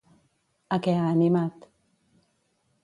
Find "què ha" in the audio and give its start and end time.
0.87-1.11